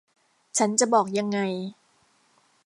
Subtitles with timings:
[0.57, 1.39] ฉันจะบอกยังไง